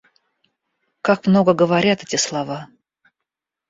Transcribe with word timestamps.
Как 1.03 1.27
много 1.27 1.53
говорят 1.53 2.01
эти 2.01 2.15
слова. 2.15 2.67